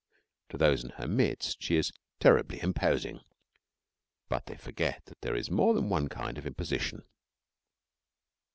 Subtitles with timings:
[0.49, 3.21] To those in her midst she is terribly imposing,
[4.29, 7.03] but they forget that there is more than one kind of imposition.